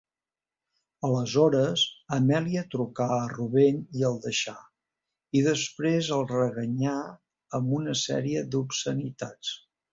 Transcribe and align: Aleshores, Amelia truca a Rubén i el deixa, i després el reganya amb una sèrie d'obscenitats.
Aleshores, 1.09 1.83
Amelia 2.17 2.63
truca 2.75 3.07
a 3.17 3.19
Rubén 3.35 3.77
i 3.99 4.07
el 4.11 4.17
deixa, 4.25 4.55
i 5.41 5.45
després 5.51 6.11
el 6.19 6.27
reganya 6.35 6.97
amb 7.61 7.79
una 7.83 7.97
sèrie 8.09 8.47
d'obscenitats. 8.57 9.57